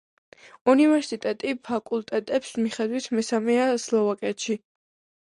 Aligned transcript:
უნივერსიტეტი 0.71 1.53
ფაკულტეტების 1.69 2.53
მიხედვით 2.63 3.09
მესამეა 3.19 3.69
სლოვაკეთში. 3.85 4.57